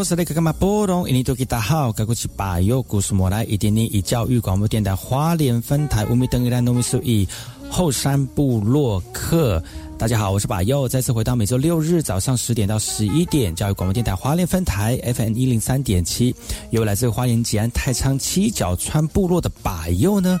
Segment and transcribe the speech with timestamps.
[0.00, 7.28] 我是那个嘛波隆，印尼多吉大好，该过去把右故事莫来，一点点以教育广播电台花莲分台五米等于兰农米数以
[7.68, 9.62] 后山部落客。
[9.98, 16.34] 大家好，我是把右，再次回到每周六日早上十点到十一点，教育广播电台花莲分台 FM 一零三点七，
[16.70, 20.40] 由来自花莲吉安太仓七角川部落的把右呢。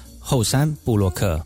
[0.21, 1.45] 后山布洛克。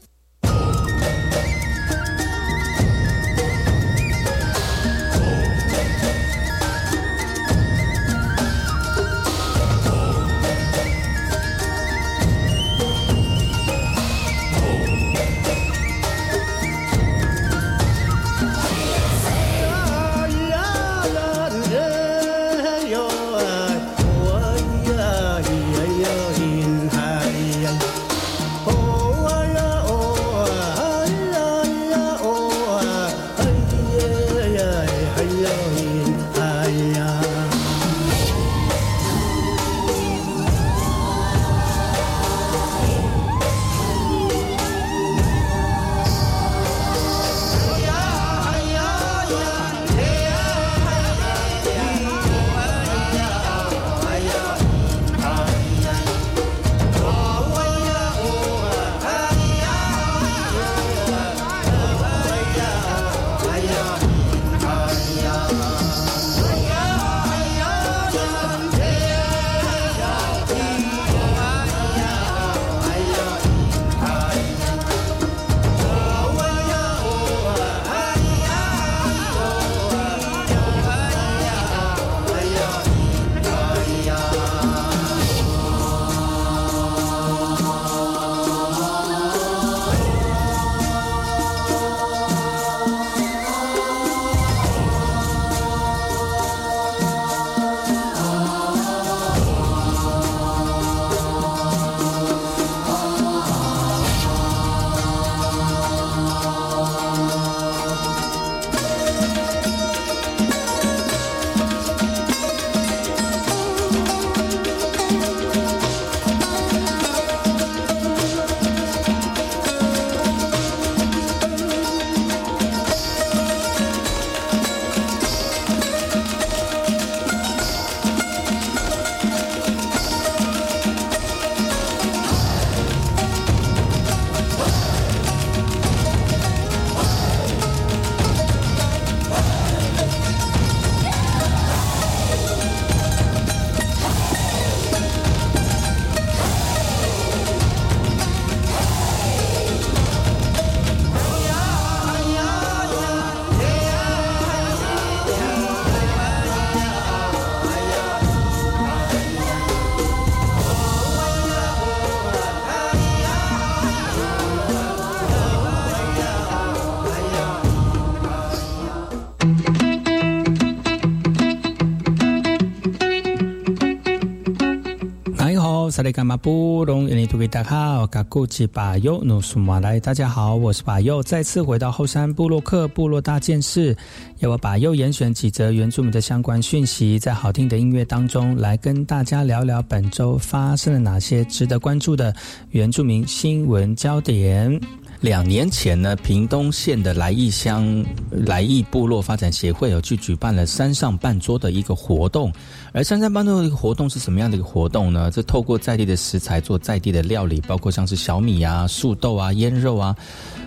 [176.05, 183.97] 萨利甘马布隆，印尼土著大好，卡古吉巴尤努苏马来，大家好，我是巴尤，再次回到后山部落克部落大件事，
[184.37, 192.31] 由我巴尤严选几则原住民的相关讯息，在好听的音乐当中来跟大家聊聊本周发生了哪些值得关注的
[192.69, 194.79] 原住民新闻焦点。
[195.25, 202.53] 两年前呢，屏东县的来义乡来义部落发展协会有去举办了山上半桌的一个活动，
[202.93, 205.31] 而山上半桌的一个活动是什么样的一个活动呢？
[205.31, 210.15] 这透过在地的食材做在地的料理，包括像是小米啊、素豆啊、腌肉啊，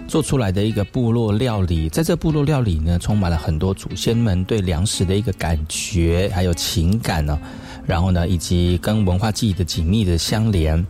[0.09, 1.89] 做出来的一个部落料理。
[1.89, 7.39] 在这部落料理呢，充满了很多祖先们对粮食的一个感觉，还有情感呢。
[7.89, 10.87] 然后呢，以及跟文化记忆的紧密的相连。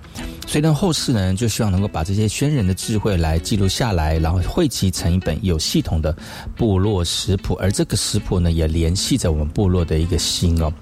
[0.48, 6.16] 所以呢，后世呢就希望能够把这些先人的智慧来记录下来，然后汇集成一本有系统的
[6.56, 7.54] 部落食谱。
[7.60, 10.72] 而这个食谱呢，也联系着我们部落的一个心哦。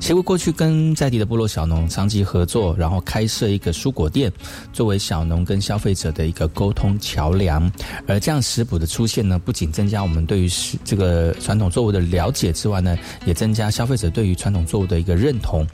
[0.00, 4.32] 协会过去跟在地的部落小农长期合作，然后开设一个蔬果店，
[4.72, 7.70] 作为小农跟消费者的一个沟通桥梁。
[8.06, 10.48] 而这样食谱的出现呢，不仅增加我们对于
[10.84, 15.65] 这个传统作物的了解之外呢，也增加消费者对于传统作物的一个认同。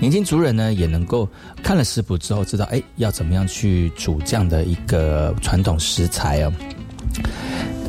[0.00, 1.28] 年轻族人呢，也能够
[1.62, 6.52] 看了食谱之后，知道哎，要怎么样去煮这样的一个传统食材哦。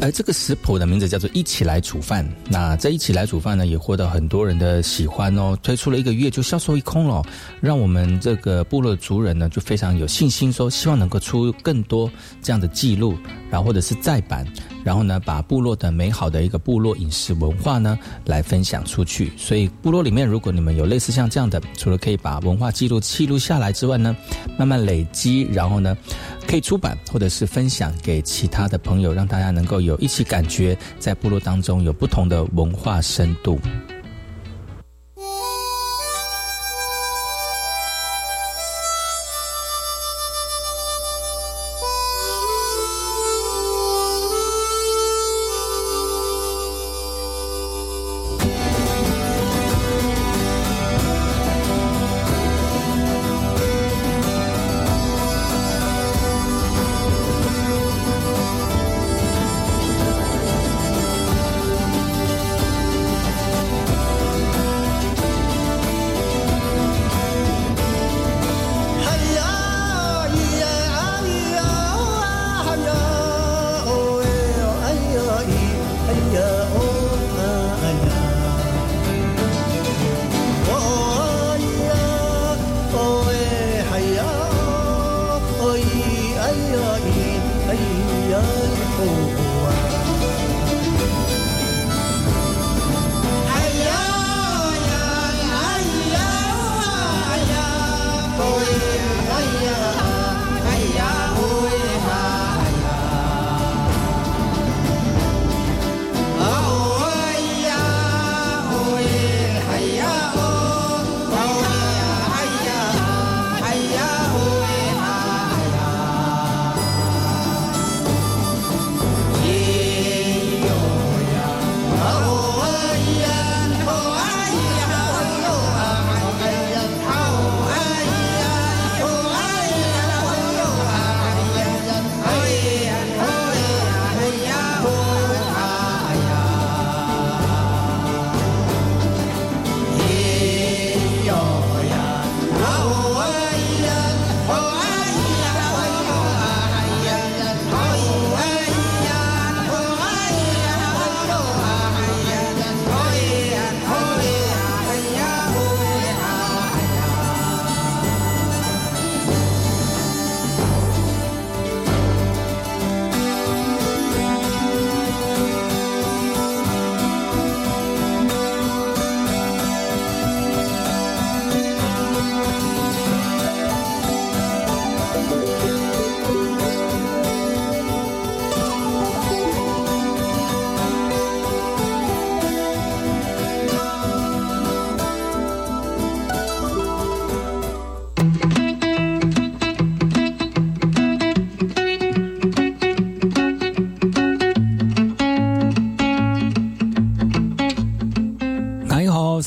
[0.01, 2.25] 而这个食谱的名字叫做“一起来煮饭”。
[2.49, 5.57] 那这一起来煮饭呢，也获得很多人的喜欢哦。
[5.61, 7.21] 推出了一个月就销售一空了，
[7.59, 12.09] 让我们这个部落族人呢就非常有信心，说希望能够出更多
[12.41, 13.17] 这样的记录，
[13.51, 14.47] 然后或者是再版，
[14.85, 19.33] 然后呢把部落的美好的一个部落饮食文化呢来分享出去。
[19.37, 24.15] 所以部落里面，如果你们有类似像这样的，除了可以把文化记录记录下来之外呢，
[24.57, 25.97] 慢慢累积，然后呢
[26.49, 29.95] 可以出版或者是分享给其他的朋友，让大家能够有。
[29.99, 33.59] 一起感觉，在部落当中有不同的文化深度。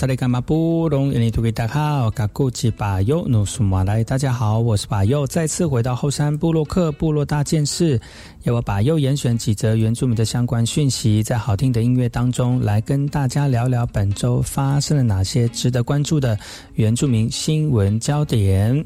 [0.03, 8.01] 萨利甘马布隆，印尼土著大好，嘎古吉巴尤努苏马来，大家好，我是巴尤，再次回到后山部落克部落大件事，
[8.43, 16.37] 由我巴尤严选几则原住民的相关讯息，在好听的音乐当中来跟大家聊聊本周发生了哪些值得关注的
[16.75, 18.85] 原住民新闻焦点。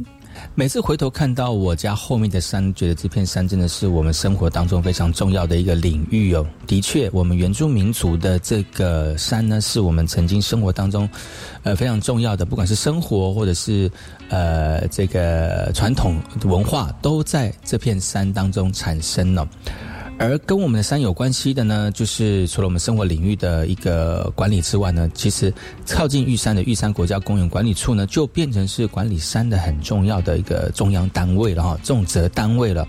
[0.55, 6.47] 每次回头看到我家后面的山，觉得这片山真的是我们生活当中非常重要的一个领域哦。
[6.67, 11.09] 的确，我们原住民族的这个山呢，是我们曾经生活当中，
[11.63, 13.91] 呃，非常重要的，不管是生活或者是
[14.31, 19.47] 呃这个传统文化，都在这片山当中产生了。
[20.19, 25.53] 而跟我们的山有关系的呢，就是除了我们生活领域的一个管理之外呢，其实
[25.87, 32.89] 靠近玉山的玉山国家公园管理处呢，就变成是管理山的很重要的一个中央单位了哈，重责单位了。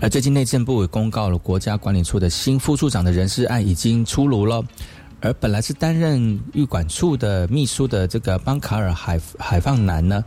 [0.00, 4.62] 而最近内政部也公告了国家管理处的新副处长的人事案已经出炉了，
[5.20, 10.22] 而本来是担任玉管处的秘书的这个邦卡尔海海放南呢，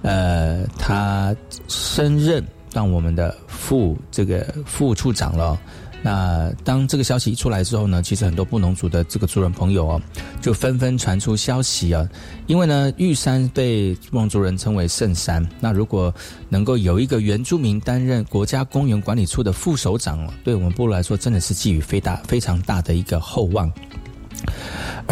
[0.00, 1.36] 呃，他
[1.68, 5.60] 升任当我们的副这个副处长了。
[6.02, 10.02] 那当这个消息一出来之后呢，其实很多布农族的这个族人朋友哦，
[10.40, 12.08] 就纷纷传出消息啊，
[12.46, 16.12] 因为呢，玉山被布农族人称为圣山，那如果
[16.48, 23.72] 能够有一个原住民担任国家公园管理处的副首长哦，对我们部落来说，真的是寄予非大非常大的一个厚望。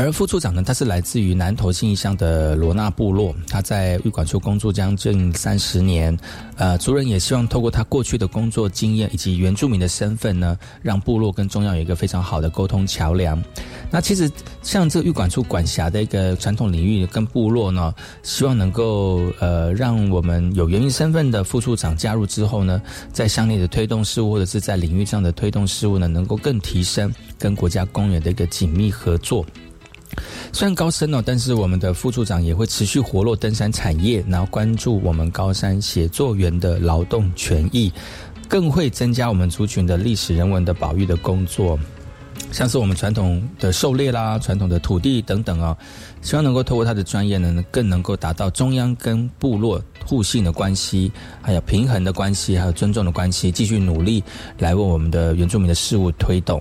[0.00, 6.18] 而副处长呢，他是来自于南投信义乡的罗纳部落，他在玉管处工作将近三十年。
[6.56, 13.42] 呃，族人也希望透过他过去的工作经验以及原住民的身份呢，让部落跟中央有一个非常好的沟通桥梁。
[13.90, 14.30] 那其实
[14.62, 22.80] 像这个玉管处管辖的一个传统领域跟部落呢，希望能够呃，让我们有原民身份的副处长加入之后呢，
[23.12, 29.44] 在乡内的推动事务或者是在领域上的推动事务呢，能够更提升跟国家公园的一个紧密合作。
[30.52, 37.92] 虽然高升哦，但是我们的副处长也会持续活络登山产业，然后关注我们高山写作员的劳动权益，
[38.48, 41.78] 更会增加我们族群的历史人文的保育的工作，
[42.50, 45.76] 像是我们传统的狩猎啦、传统的土地等等啊，
[46.20, 54.22] 希望能够透过他的专业呢，更能够达到中央跟部落互信的关系，还有平衡的关系，还有尊重的关系，继续努力
[54.58, 56.60] 来为我们的原住民的事物推动。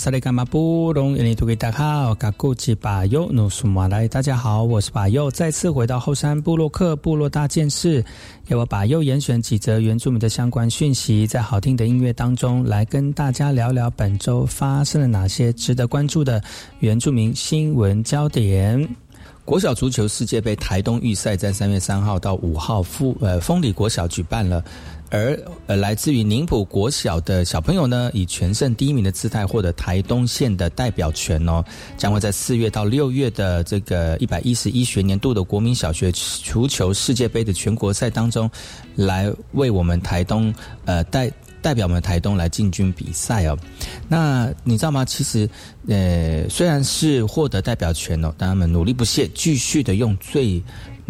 [0.00, 8.02] 萨利干马布隆印尼图给大家好，嘎古吉巴尤努苏马来，大家好，我是巴尤，再次回到后山部落克部落大件事，
[8.46, 16.42] 由我巴尤严选几则原住民的相关讯息，在好听的音乐当中来跟大家聊聊本周发生了哪些值得关注的
[16.78, 18.88] 原住民新闻焦点。
[19.44, 24.64] 国小足球世界杯台东预赛在三月三号到五号，丰呃丰里国小举办了。
[25.10, 31.64] 而呃，来自于宁浦国小的小朋友呢，以全胜第一名的姿态获得台东县的代表权哦，
[31.96, 38.48] 将会在四月到六月的这个一百一十一学年度的国民小学足球世界杯的全国赛当中，
[38.94, 43.58] 来为我们台东呃代代表我们台东来进军比赛哦。
[44.08, 45.04] 那你知道吗？
[45.04, 45.48] 其实
[45.88, 50.62] 呃，虽然是获得代表权哦，但他们努力不懈，继续的用最。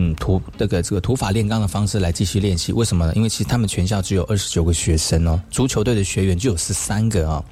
[0.03, 3.13] 嗯，土这个这个土法炼钢的方式来继续练习，为什么呢？
[3.15, 7.45] 因为其实他们全校只有二十九个学生哦，足球队的学员就有十三个啊，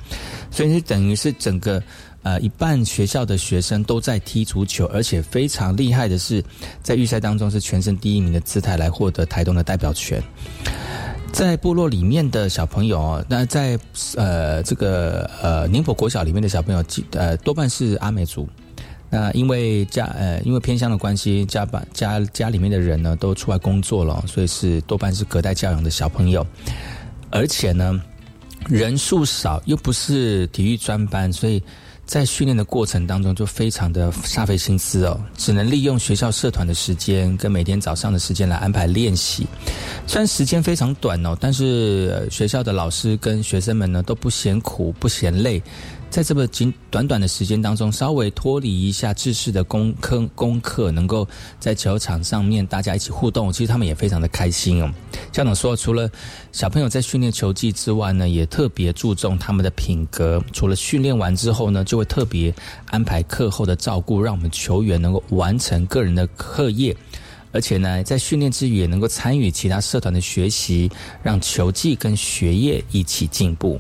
[0.50, 1.82] 所以是等于是整个
[2.22, 6.42] 呃一半学校的学生都在踢足球，而且非常厉害的是，
[6.82, 10.22] 在预赛当中是全省第一名的姿态来获得台东的代表权。
[11.30, 13.78] 在部落里面的小朋友哦，那在
[14.16, 16.82] 呃这个呃宁波国小里面的小朋友，
[17.12, 18.48] 呃多半是阿美族。
[19.10, 26.46] 那因为家呃，因为偏乡的关系，家把家家里面的人呢都出来工作了，所以是多半是隔代教养的小朋友，
[27.30, 27.98] 而且呢
[28.66, 31.62] 人数少，又不是体育专班，所以
[32.04, 39.46] 在训练的过程当中就非常的煞费心思哦，只能利用学校社团的时间跟每天早上的时间来安排练习，
[40.06, 45.62] 虽然时间非常短哦，但是学校的老师跟学生们呢都不嫌苦不嫌累。
[46.10, 51.26] 在这么仅短短的时间当中，稍微脱离一下知识的功课，功课能够
[51.60, 54.90] 在球场上面大家一起互动，其实他们也非常的开心哦。
[55.32, 56.10] 校长说，除了
[56.50, 60.42] 小朋友在训练球技之外呢，也特别注重他们的品格。
[60.52, 62.52] 除了训练完之后呢，就会特别
[62.86, 66.96] 安排课后的照顾，让我们球员能够完成个人的课业，
[67.52, 70.90] 而且呢，在训练之余也能够参与其他社团的学习，
[71.22, 73.78] 让球技跟学业一起进步。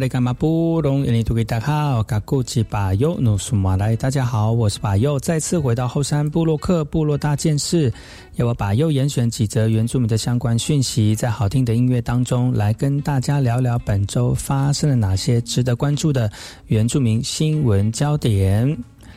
[0.00, 7.92] 萨利干嘛不隆印尼图给大家好，嘎古吉巴尤努苏马来，大家好，我是巴尤，再次回到后山部落克部落大件事，
[8.36, 16.32] 要我把右严选几则原住民的相关讯息，在好听的音乐当中来跟大家聊聊本周发生了哪些值得关注的
[16.68, 18.74] 原住民新闻焦点。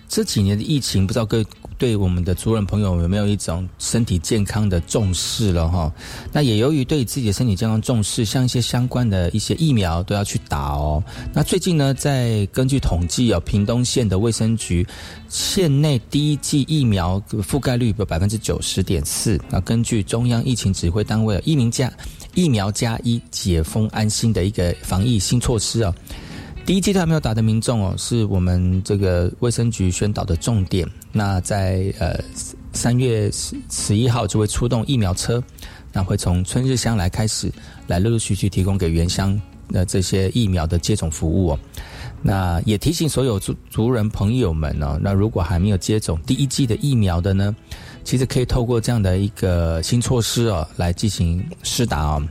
[0.08, 1.46] 这几年的疫情，不知道各位。
[1.80, 5.92] 对我们的族人朋友有没有一种身体健康的重视了哈？
[6.32, 11.04] 那也由于对自己的身体健康重视，像一些相关的一些疫苗都要去打哦。
[11.34, 14.88] 那最近呢，在根据统计哦，屏东县的卫生局
[15.28, 19.38] 县内第一剂疫苗覆盖率有百分之九十点四。
[19.50, 21.92] 那根据中央疫情指挥单位疫苗加
[22.34, 25.94] 疫苗加一解封安心的一个防疫新措施啊。
[26.65, 30.89] 第一阶段没有打的民众哦，是我们这个卫生局宣导的重点。
[31.12, 32.17] 那在呃
[32.71, 35.43] 三月十十一号就会出动疫苗车，
[35.91, 37.52] 那会从春日乡来开始，
[37.88, 41.60] 来陆陆续续提供给原乡的这些疫苗的接种服务哦。
[42.21, 47.54] 那也提醒所有族族人朋友们呢，那如果还没有接种第一剂的疫苗的呢，
[48.06, 52.26] 其实可以透过这样的一个新措施哦，来进行施打哦。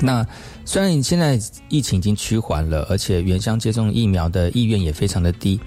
[0.00, 0.26] 那
[0.64, 5.58] 虽然现在疫情已经趋缓了，而且原乡接种疫苗的意愿也非常的低，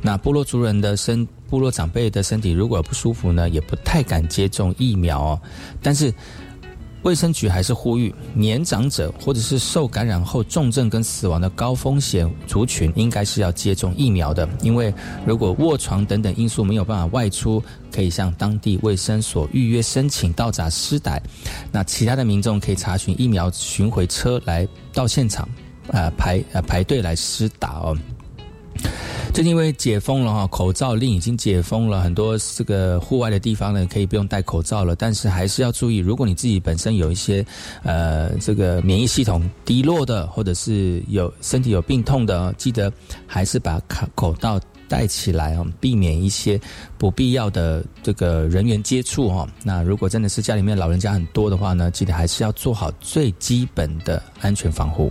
[0.00, 5.40] 那部落族人的身、部落长辈的身体如果不舒服呢，也不太敢接种疫苗哦。
[5.82, 6.12] 但是
[7.02, 14.48] 卫生局还是呼吁年长者或者是受感染后重症跟死亡的高风险族群，应该是要接种疫苗的。
[14.62, 14.92] 因为
[15.26, 17.62] 如果卧床等等因素没有办法外出，
[17.92, 21.20] 可以向当地卫生所预约申请到闸施打。
[21.70, 25.48] 那其他的民众可以查询疫苗巡回车来到现场，
[25.88, 27.98] 呃排呃排队来施打哦。
[29.32, 34.94] 最近因为解封了哈，口罩令已经解封了，很多这个户外的地方呢可以不用戴口罩了。
[34.94, 37.42] 但是还是要注意，如果你自己本身有一些
[37.82, 42.92] 呃这个免疫系统低落的，或者是有身体有病痛的，记得
[43.26, 46.60] 还是把口口罩戴起来哦，避免一些
[46.98, 49.48] 不必要的这个人员接触哈。
[49.64, 55.10] 那如果真的是家里面老人家很多的话呢，记得还是要做好最基本的安全防护。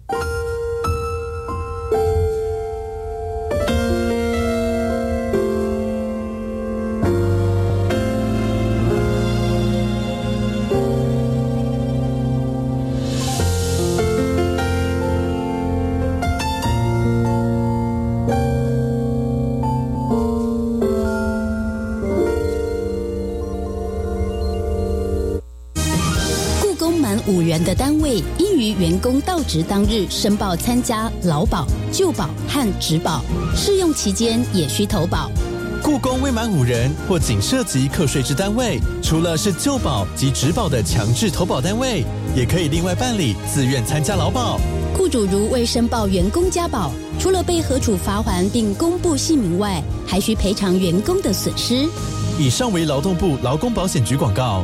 [29.41, 33.23] 员工到职当日申报参加劳保、旧保和职保，
[33.55, 35.31] 试用期间也需投保。
[35.83, 42.03] 雇工未满五人或仅涉及课税之单位，除了是旧保及职保的强制投保单位，
[42.35, 44.59] 也可以另外办理自愿参加劳保。
[44.95, 51.89] 雇主如未申报员工加保，除了被核处罚还并公布姓名外，还需赔偿员工的损失。
[52.37, 54.63] 以上为劳动部劳工保险局广告。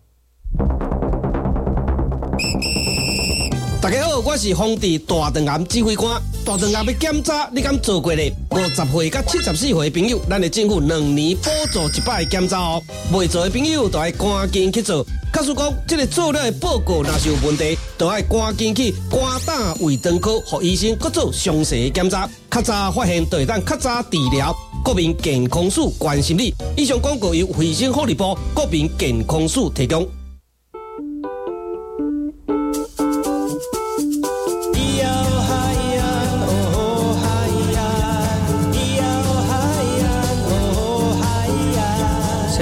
[3.81, 6.21] 大家好，我是丰地大肠癌指挥官。
[6.45, 8.31] 大肠癌要检查，你敢做过咧？
[8.51, 12.83] 五十岁到七十四岁的朋友，咱的政府两年补助一摆检查哦。
[13.11, 15.03] 未做的朋友，就要赶紧去做。
[15.33, 22.29] 假使讲这个做了的报告若是有问题，就要赶紧去肝胆胃肠科，和医生各做详细的检查。
[22.51, 24.55] 较早发现，对咱较早治疗。
[24.85, 26.53] 国民健康署关心你。
[26.77, 30.07] 以上广告由卫生福利部国民健康署提供。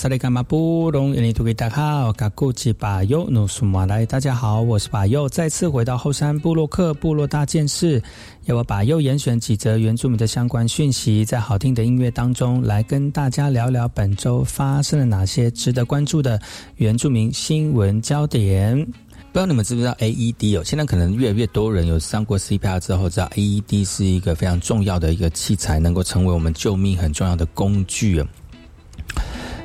[0.00, 8.02] 萨利干马布隆印尼土著大好，卡古吉巴尤努苏马来，大家好，我是巴尤，再次回到后山部落克部落大件事，
[8.46, 16.40] 要我巴尤严选几则原住民的相关讯息，在好听的音乐当中来跟大家聊聊本周发生了哪些值得关注的
[16.76, 18.82] 原住民新闻焦点。
[18.82, 20.64] 不知道你们知不知道 AED 哦？
[20.64, 28.24] 现在可能越来越多人有上过 CPR 之后，知道 AED 是一个非常重要的一个器材，能够成为我们救命很重要的工具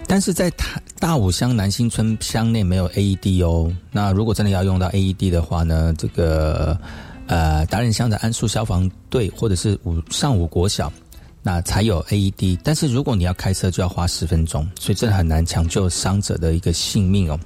[0.07, 0.65] 但是在大
[0.99, 3.71] 大武乡南新村乡内没有 AED 哦。
[3.91, 6.77] 那如果真的要用到 AED 的话呢，这个
[7.27, 10.91] 呃达人乡的安树消防队或者是五上五国小，
[11.41, 12.59] 那才有 AED。
[12.63, 17.39] 但是如果你要开车，就要花十分钟，所以真的很难抢救伤者的一个性命哦。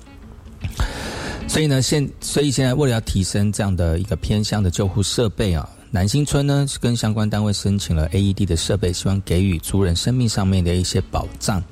[1.48, 5.68] 所以呢，现所以现在为了要提升这样的一个偏乡的救护设备啊。
[5.92, 11.64] 南新村呢，是跟相关单位申请了 AED 的设备，希望给予族人生命上面的一些保障。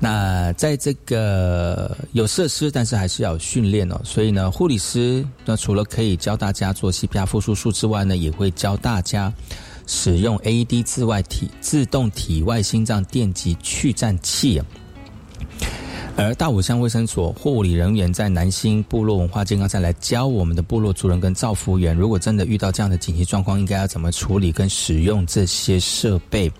[0.00, 4.00] 那在这个有设施，但是还是要训练哦。
[4.02, 9.32] 所以呢，护理师那除了可以教大家做 CPR 复苏术之外呢，也会教大家
[9.86, 14.60] 使用 AED 自外体自动体外心脏电极去颤器。
[16.14, 26.52] 而大武乡卫生所护理人员在南新部落文化健康站来教我们的部落族人跟造福员，如果真的遇到这样的紧急状况，应该要怎么处理跟使用这些设备。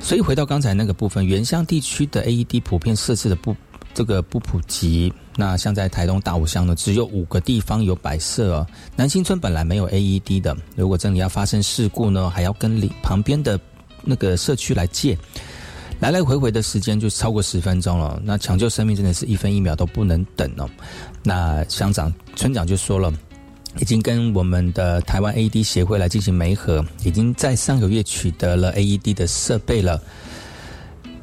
[0.00, 3.54] 所以回到刚才那个部分，原乡地区的 AED 普遍设置的不
[3.94, 5.12] 这个不普及。
[5.36, 8.66] 那像在台东大武乡呢，只有五个地方有摆设哦。
[8.96, 13.58] 南新村本来没有 AED 的，如果真的要发生事故呢，还要跟里旁边的
[14.02, 15.16] 那个社区来借。
[16.00, 20.68] 来来回回的时间就超过十分钟了，那抢救生命真的是一分一秒都不能等哦。
[21.22, 23.12] 那乡长、村长就说了，
[23.78, 30.02] 已经跟我们的台湾 AED 协会来进行媒合，已经在上个月取得了 AED 的设备了。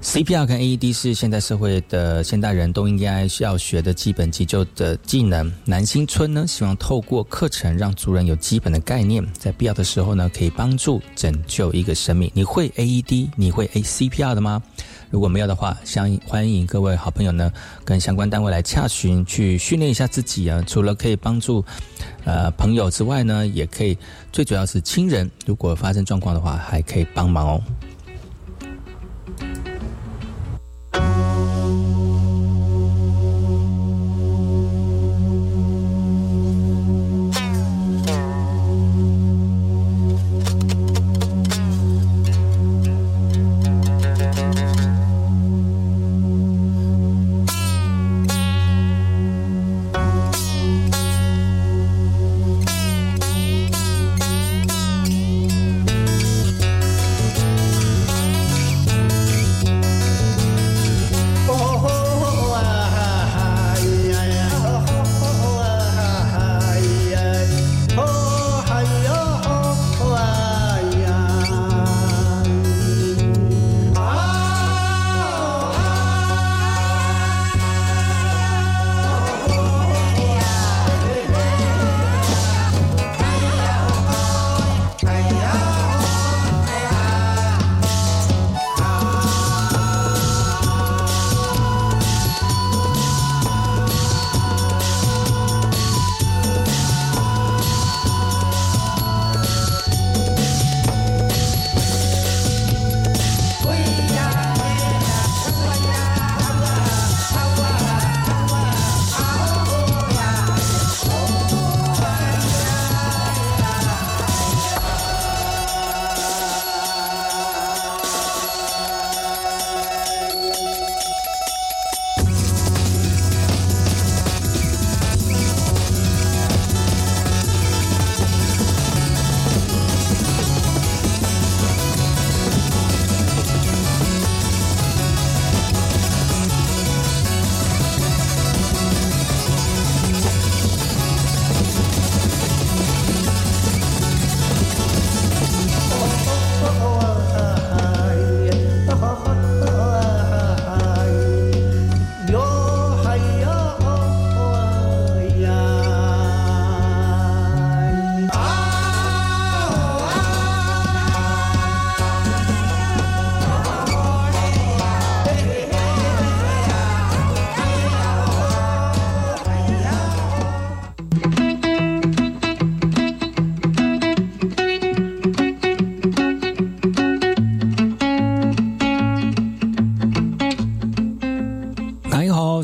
[0.07, 5.51] CPR 跟 AED 是现代社会的现代人都应该需要学的基本急救的技能。
[5.65, 12.31] 南新村呢，希望透过课程让族人有基本的概念，在必要的时候呢，可以帮助拯救一个生命。
[12.33, 13.27] 你会 AED？
[13.35, 14.63] 你会 ACPR 的吗？
[15.09, 17.51] 如果没有的话，相欢迎各位好朋友呢，
[17.83, 20.63] 跟相关单位来洽询，去训练一下自己啊。
[20.65, 21.63] 除了可以帮助
[22.23, 23.97] 呃朋友之外呢，也可以
[24.31, 27.61] 最主要是亲人，如果发生状况的话，还可以帮忙哦。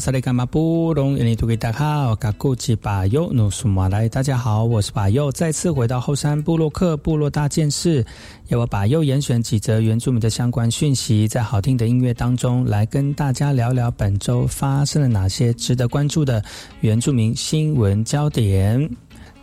[0.03, 8.05] 萨利伽马布隆，印尼土著大好，卡古吉巴尤努苏马来，大家好，我是巴尤，再次回到后山部落客部落大件事，
[8.49, 16.43] 要我巴尤严选几则原住民的相关讯息，在好听的音乐当中来跟大家聊聊本周发生了哪些值得关注的
[16.81, 18.89] 原住民新闻焦点。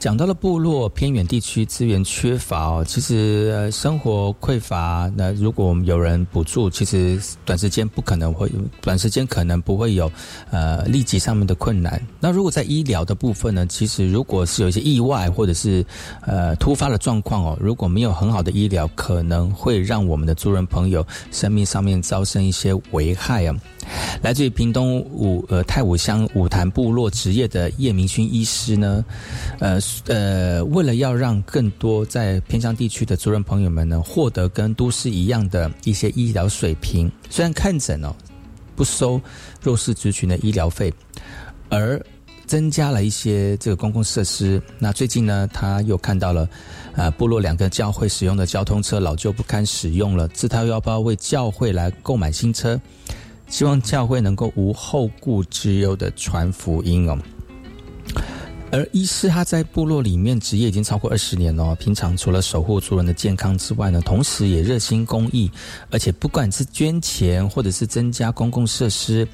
[0.00, 5.12] 讲到了部落偏远地区资源缺乏哦，其实生活匮乏。
[5.14, 10.10] 那如果我们有人补助，其实短时间不可能会，短时间可能不会有
[10.50, 12.00] 呃立即上面的困难。
[12.18, 13.66] 那如果在医疗的部分呢？
[13.66, 15.84] 其实如果是有一些意外或者是
[16.22, 23.54] 呃突发的状况哦，如果没有很好的医疗，可能会让我们的族人朋友生命上面造成一些危害啊。
[24.22, 29.04] 来自于屏东五呃太武乡五潭部落职业的叶明勋医师呢，
[29.58, 38.14] 呃呃，为了要让更多在偏乡地区的族人朋友们呢，获得跟都市一样的一些医疗水平，虽然看诊哦
[38.76, 39.20] 不收
[39.62, 40.92] 弱势族群的医疗费，
[41.68, 42.00] 而
[42.46, 44.60] 增加了一些这个公共设施。
[44.78, 46.48] 那最近呢，他又看到了
[46.94, 52.78] 啊部落两个教会使用的交通车老旧不堪使用了，自掏腰包为教会来购买新车。
[53.50, 57.18] 希望教会能够无后顾之忧的传福音哦。
[58.72, 65.50] 而医师他在部落里面职业已经超过二十年了，平常除了守护族人的健康之外呢，同时也热心公益，
[65.90, 69.26] 而且不管是捐钱或者是增加公共设施，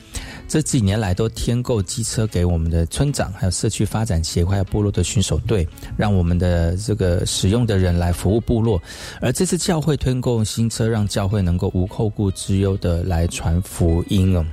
[0.49, 8.81] 这几年来都添购机车给我们的村长，还有社区发展协会、还有部落的巡守队，让我们的这个使用的人来服务部落。
[9.21, 14.45] 而这次教会推购新车，让教会能够无后顾之忧的来传福音哦。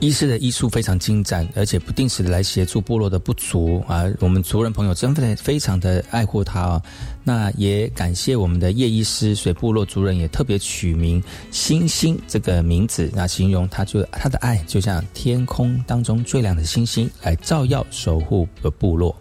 [0.00, 4.04] 医师的医术非常精湛，而且不定时的来协助部落的不足啊。
[4.20, 6.82] 我们族人朋友真的非常的爱护他啊。
[7.22, 11.22] 那也感谢我们的叶医师，所以部落族人也特别取名
[11.52, 19.14] “星星”这个名字，那形容他就他的爱就像天空当中最亮的星星，来照耀守护的部落。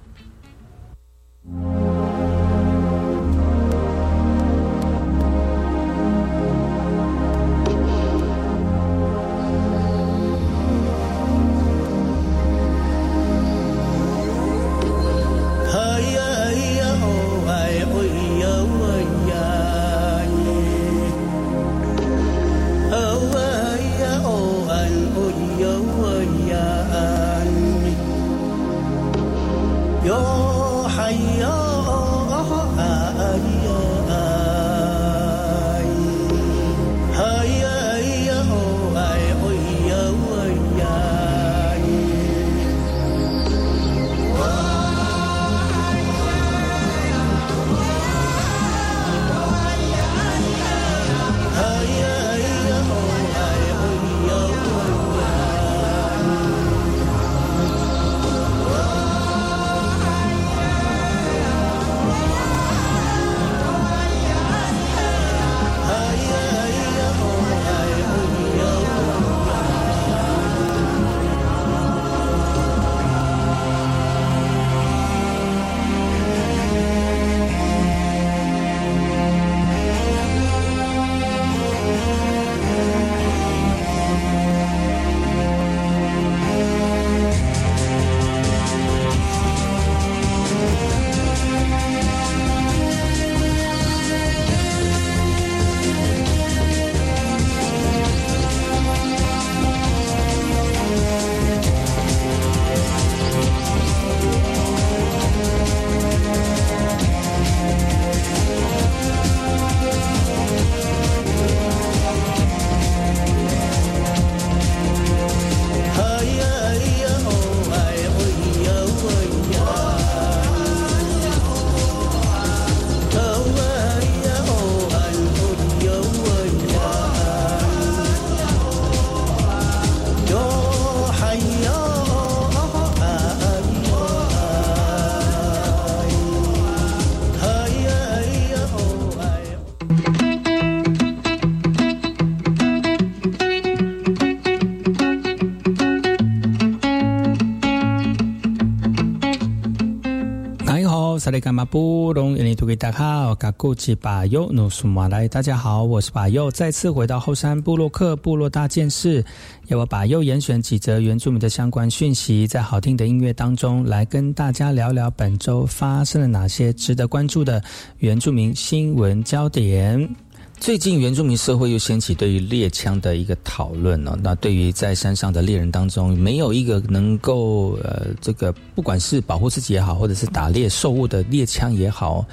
[151.39, 159.23] 萨利伽马布隆，印尼土著大好，嘎古吉巴尤努苏马来，大家好，我是巴尤，再次回到后山部落克部落大件事，
[159.67, 167.63] 要我巴尤严选几则原住民的相关讯息，在好听的音乐当中来跟大家聊聊本周发生了哪些值得关注的
[167.99, 170.13] 原住民新闻焦点。
[170.59, 174.17] 最近原住民社会又掀起对于猎枪的一个讨论呢。
[174.21, 182.25] 那对于在山上的猎人当中，没有一个能够呃，这个不管是保护自己也好，或者是打猎兽物的猎枪也好，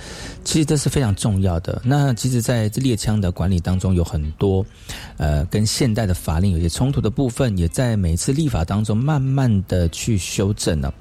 [0.45, 1.81] 其实这是非常重要的。
[1.85, 4.67] 那其实，在这猎枪的管理当中，有很多
[5.19, 10.93] 呃跟现代的法令有些冲突的部分，也在每次立法当中慢慢的去修正了。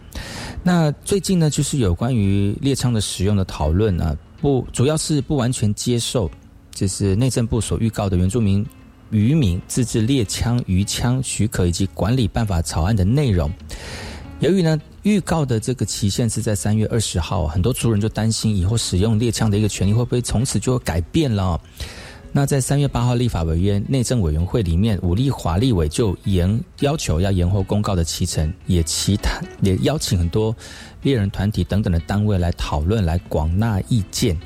[0.61, 6.29] 那最近呢，就是有关于猎枪的使用的讨论啊，不主要是不完全接受。
[6.75, 8.63] 这是内政部所预告的原住民
[9.09, 13.49] 渔民自制猎枪、鱼枪许可以及管理办法草案的内容。
[14.41, 21.59] 由于呢，预告的这个期限是在三月二十号，很多族人就担心以后使用猎枪的一个权利会不会从此就改变了。
[22.33, 30.53] 那在三月八号立法委员内政委员会里面，武力华立委就延要求要延后公告的期程，也其他也邀请很多
[31.03, 34.37] 猎人团体等等的单位来讨论，来广纳意见。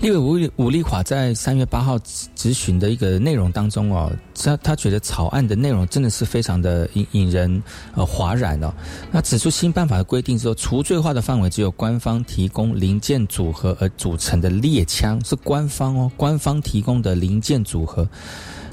[0.00, 1.98] 立委吴吴立华在三月八号
[2.34, 7.62] 咨询的一个内容当中哦，他他觉得草案的内容真的是非常的引引人
[7.94, 8.72] 呃哗然哦。
[9.12, 18.08] 那指出新办法的规定之后，除罪化的范围只有官方提供零件组合而组成的猎枪，是官方哦，官方提供的零件组合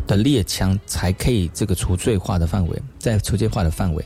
[0.07, 4.05] 的猎枪才可以这个除罪化的范围，在除罪化的范围。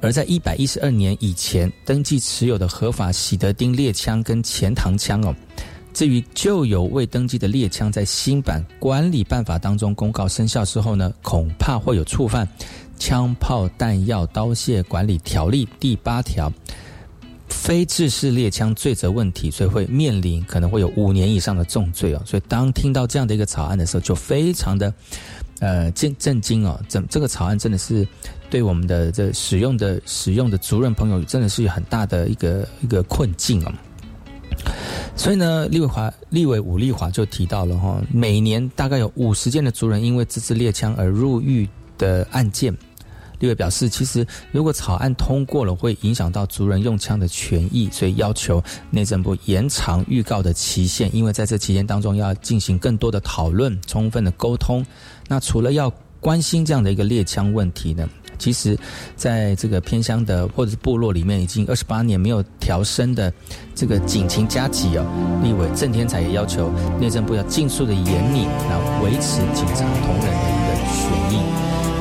[0.00, 5.34] 而在一百一十二年以前登记持有的合法喜德丁猎枪跟钱塘枪哦。
[5.94, 12.44] 至于旧有未登记的猎枪，在新版管理办法当中公告生效之后呢，恐怕会有触犯
[12.98, 16.52] 《枪炮弹药刀械管理条例》第八条
[17.48, 22.20] 非制式猎枪罪责问题，所以会面临可能会有五年以上的重罪哦。
[22.26, 24.92] 所以当听到这样的一个草案的时候，就非常的
[25.60, 26.78] 呃震震惊哦。
[26.88, 28.06] 这这个草案真的是
[28.50, 33.72] 对我们的这使用的使用的族人朋友，真的是有很大的一个一个困境哦。
[35.16, 42.76] 所以呢，立委华、立委武立华就提到了哈，每年大概有五十件的族人因为自制猎枪而入狱的案件。
[43.38, 54.84] 立委表示，其实如果草案通过了，会影响到族人用枪的权益，所以要求内政部延长预告的期限，因为在这期间当中要进行更多的讨论、充分的沟通。
[55.28, 58.08] 那除了要关心这样的一个猎枪问题呢？
[58.38, 58.76] 其实，
[59.16, 63.32] 在这个偏乡的或者是部落里面，已经二十八年没有调升的
[63.74, 65.06] 这个警情加急哦。
[65.42, 71.53] 立委郑天才也要求内政部要尽速的严拟，来维持警察同仁的一个权益。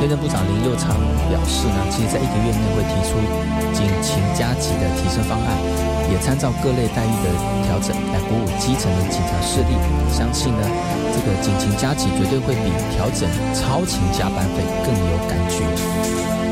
[0.03, 0.99] 内政部长林佑昌
[1.29, 3.15] 表示呢，其实在一个月内会提出
[3.71, 5.55] 警勤加急的提升方案，
[6.11, 7.31] 也参照各类待遇的
[7.63, 9.79] 调整来鼓舞基层的警察势力。
[10.11, 10.67] 相信呢，
[11.13, 16.42] 这个警勤加急绝对会比调整超勤加班费更有感觉。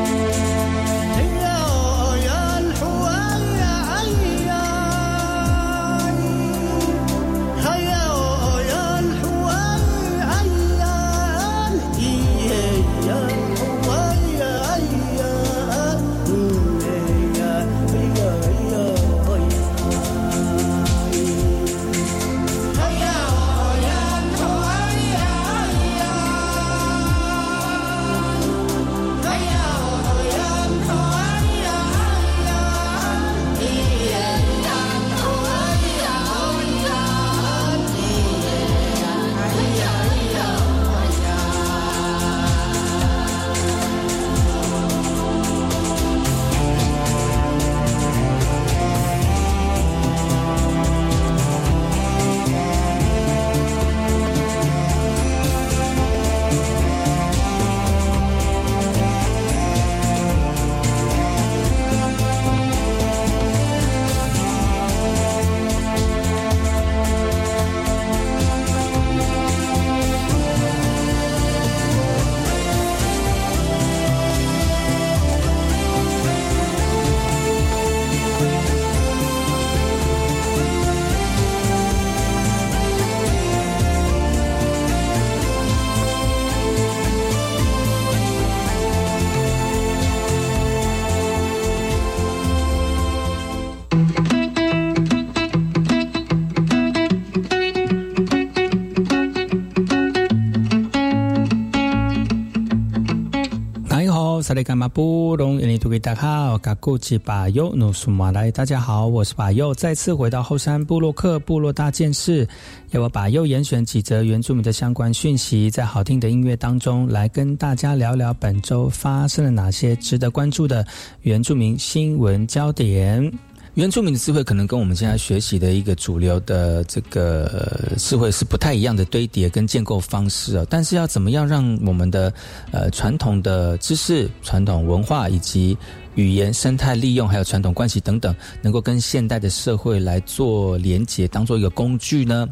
[104.52, 112.46] 萨利干马布隆，印尼土给大家好，嘎古吉巴尤努苏马来，大家好，我是巴尤，再次回到后山部落克部落大件事，
[112.90, 120.86] 要我把右严选几则原住民的相关讯息，在好听的音乐当中来跟大家聊聊本周发生了哪些值得关注的
[121.22, 123.32] 原住民新闻焦点。
[123.76, 130.66] 原住民的智慧可能跟我们现在学习的一个主流的这个智慧是不太一样的堆叠跟建构方式啊。
[130.70, 132.34] 但是要怎么样让我们的
[132.72, 135.78] 呃传统的知识、传统文化以及
[136.16, 142.46] 语言生态利用，还有传统关系等等，能够跟现代的社会来做连接，当做一个工具呢？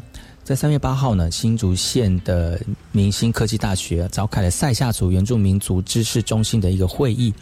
[0.50, 7.32] 在三月八号呢，新竹县的明星科技大学召开了塞夏族原住民族知识中心的一个会议。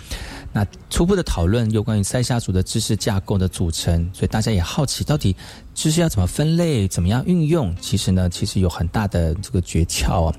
[0.52, 5.34] 那初步的讨论有关于塞夏族的知识架构的组成，所以大家也好奇，到底
[5.74, 7.74] 知识要怎么分类，怎么样运用？
[7.80, 10.34] 其实呢，其实有很大的这个诀窍啊。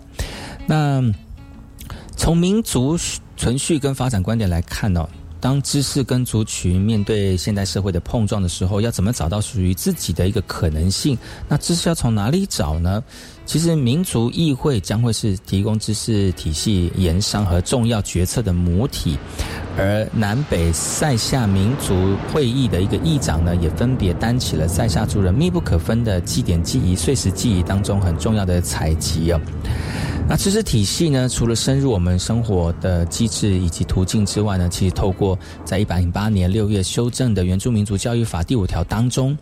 [0.67, 1.01] 那
[2.15, 2.95] 从民族
[3.35, 5.09] 存续跟发展观点来看呢？
[5.41, 11.17] 当知识跟族群面对现代社会的碰撞的时候，要怎么找到属于自己的一个可能性？
[11.47, 13.03] 那知识要从哪里找呢？
[13.49, 19.17] 其实民族议会将会是提供知识体系研商和重要决策的母体，
[19.75, 29.41] 而南北塞夏民族会议的一个议长呢，也分别担起了塞夏族人密不可分的祭典记忆、碎石记忆当中很重要的采集哦。
[30.27, 31.27] 那知识体系呢？
[31.27, 35.35] 除了深入我们生活的机制以及途径之外呢，其实透过
[35.65, 39.35] 在一百零八年六月修正的《原住民族教育法》第五条当中，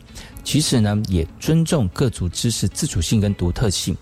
[0.47, 3.93] 其实呢也尊重各族知识自主性跟独特性。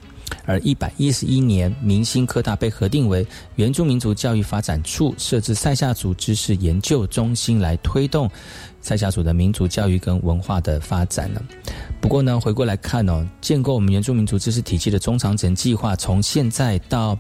[0.46, 3.26] 而一百一十一年，明星科大被核定为
[3.56, 8.30] 原住民族教育发展处，设置塞夏族知识研究中心来推动
[8.80, 11.42] 塞夏族的民族教育跟文化的发展呢。
[12.00, 17.18] 不过呢，回过来看哦，建构我们原住民族知识体系的中长程计划，从现在到，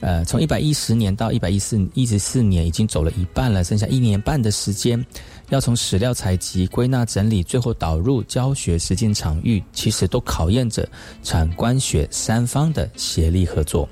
[0.00, 5.04] 呃，从一百一十年到一百一四一十四年，已经走了一半了，剩下一年半的时间，
[5.52, 10.88] 要从史料采集、归纳整理，最后导入教学实践场域，其实都考验着
[11.22, 13.86] 产官学三方的协力合作。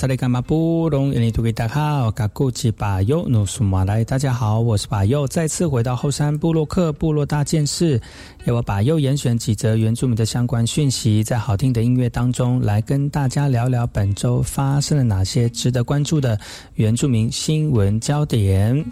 [0.00, 8.00] 萨利干马布隆，印尼土著大好，嘎古吉巴尤努苏马来，大家好，我是巴尤，再次回到后山部落客部落大件事，
[8.46, 16.40] 由我巴尤严选几则原住民的相关讯息，在好听的音乐当中来跟大家聊聊本周发生了哪些值得关注的
[16.76, 18.82] 原住民新闻焦点。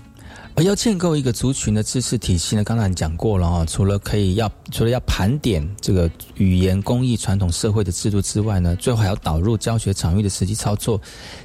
[0.63, 11.01] 要建构一个族群的知识体系呢，刚才讲过了啊，除了可以要除了要盘点这个语言、工艺、传统社会的制度之外呢，最后还要导入教学场域的实际操作。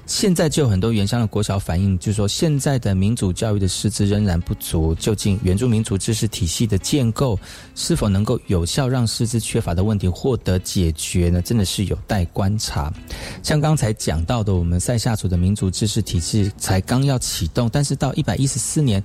[0.05, 4.93] 现在就有很多原乡的国小反映，就是说现在的民主教育的师资仍然不足。
[4.95, 7.39] 究竟原住民族知识体系的建构
[7.75, 11.41] 是否能够有效让师资缺乏的问题获得解决呢？
[11.41, 12.93] 真的是有待观察。
[13.41, 19.03] 像刚才讲到的，我们塞夏族的民族知识体系才刚要启动，但是到一百一十四年。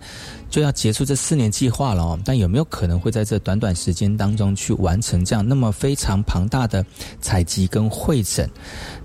[0.50, 6.82] 就要结束这四年计划了哦，但有没有可能会在这短短时间当中去完成这样那么非常庞大的
[7.20, 8.48] 采集跟会诊？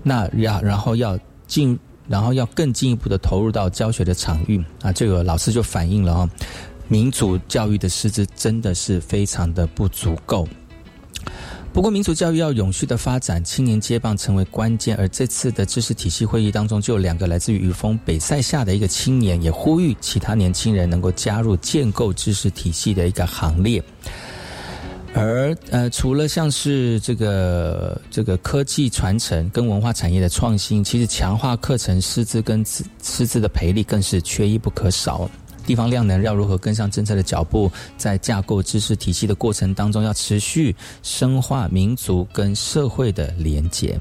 [0.02, 1.18] 那要然后要
[1.54, 1.78] 进，
[2.08, 6.28] 然后要更进一步的投入到教学的场域啊，这个老师就反映了哦，
[6.88, 10.48] 民族教育的师资真的是非常的不足够。
[11.72, 14.96] 不过，民族教育要永续的发展，青年接棒成为关键。
[14.96, 23.82] 而这次的知识体系会议当中，就有两个来自于雨峰北塞下的一个青年，也呼吁其他年轻人能够加入建构知识体系的一个行列。
[25.14, 35.30] 而呃，除了像是这个这个科技传承跟文化产业的创新，其实强化课程师资跟师资的培力更是缺一不可少。
[35.64, 43.98] 地方量能要如何跟上政策的脚步，在架构知识体系的过程当中，要持续深化民族跟社会的连结。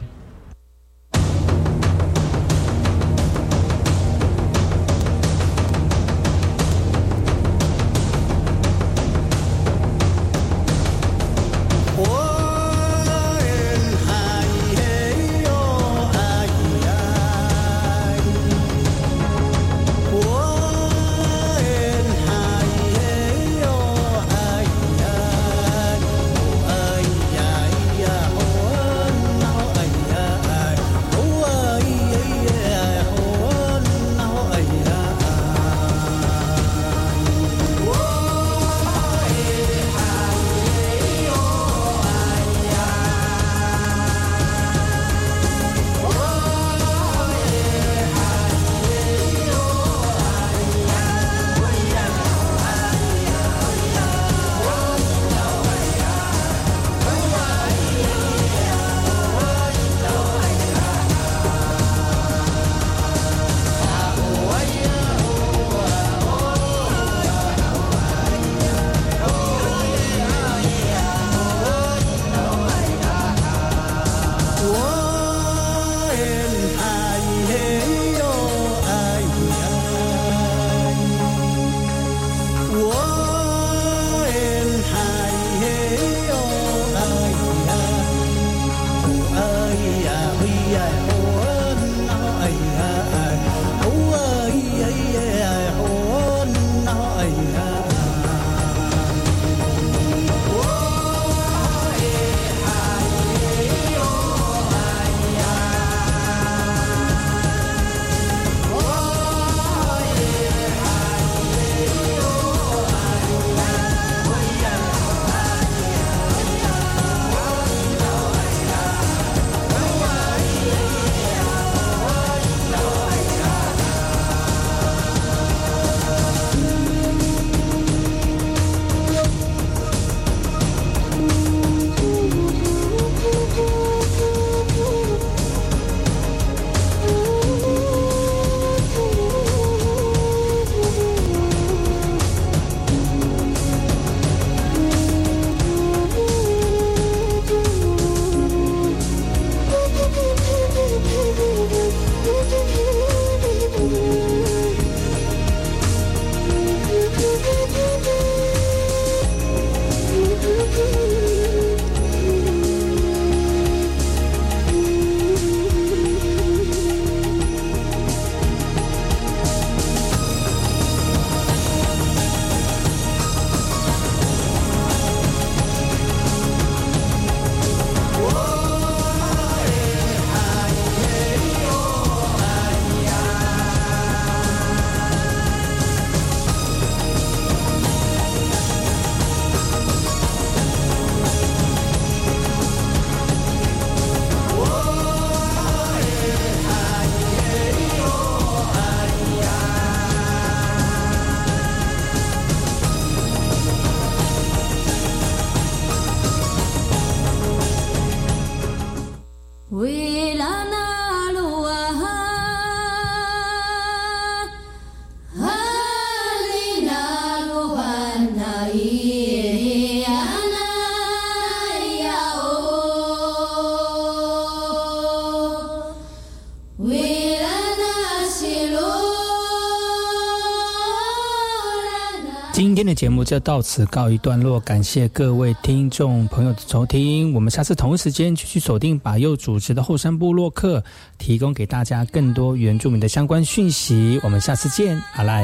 [233.23, 237.33] 就到此告一段落，感谢各位听众朋友的收听。
[237.33, 240.83] 我们下次同一时间继续锁定把右主持的后山部落客，
[241.17, 244.19] 提供给大家更多原住民的相关讯息。
[244.23, 245.43] 我们下次见，阿赖。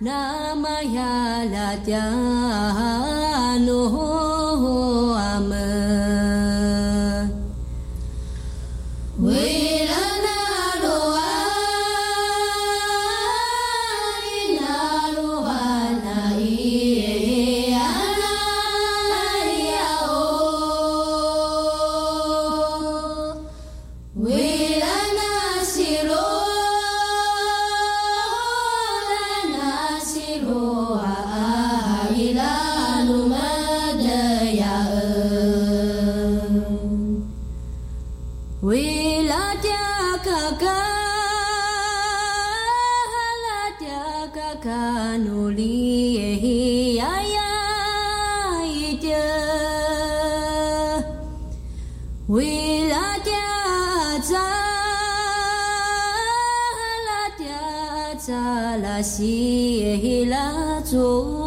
[0.00, 2.10] namaya la jano
[59.10, 61.39] 喜耶，喜拉祖。